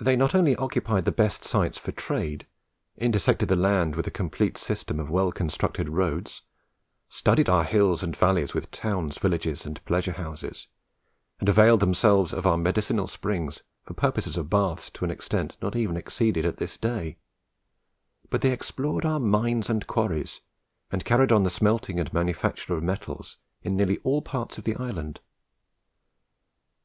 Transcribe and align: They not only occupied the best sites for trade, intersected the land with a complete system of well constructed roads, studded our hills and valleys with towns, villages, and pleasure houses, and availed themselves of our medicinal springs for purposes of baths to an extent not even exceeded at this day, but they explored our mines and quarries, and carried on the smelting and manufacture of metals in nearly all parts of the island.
They 0.00 0.16
not 0.16 0.34
only 0.34 0.56
occupied 0.56 1.04
the 1.04 1.12
best 1.12 1.44
sites 1.44 1.78
for 1.78 1.92
trade, 1.92 2.48
intersected 2.98 3.48
the 3.48 3.54
land 3.54 3.94
with 3.94 4.04
a 4.04 4.10
complete 4.10 4.58
system 4.58 4.98
of 4.98 5.08
well 5.12 5.30
constructed 5.30 5.90
roads, 5.90 6.42
studded 7.08 7.48
our 7.48 7.62
hills 7.62 8.02
and 8.02 8.16
valleys 8.16 8.52
with 8.52 8.72
towns, 8.72 9.16
villages, 9.16 9.64
and 9.64 9.78
pleasure 9.84 10.10
houses, 10.14 10.66
and 11.38 11.48
availed 11.48 11.78
themselves 11.78 12.32
of 12.32 12.48
our 12.48 12.56
medicinal 12.58 13.06
springs 13.06 13.62
for 13.84 13.94
purposes 13.94 14.36
of 14.36 14.50
baths 14.50 14.90
to 14.90 15.04
an 15.04 15.12
extent 15.12 15.56
not 15.62 15.76
even 15.76 15.96
exceeded 15.96 16.44
at 16.44 16.56
this 16.56 16.76
day, 16.76 17.16
but 18.30 18.40
they 18.40 18.50
explored 18.50 19.04
our 19.06 19.20
mines 19.20 19.70
and 19.70 19.86
quarries, 19.86 20.40
and 20.90 21.04
carried 21.04 21.30
on 21.30 21.44
the 21.44 21.48
smelting 21.48 22.00
and 22.00 22.12
manufacture 22.12 22.74
of 22.74 22.82
metals 22.82 23.36
in 23.62 23.76
nearly 23.76 23.98
all 23.98 24.20
parts 24.20 24.58
of 24.58 24.64
the 24.64 24.74
island. 24.74 25.20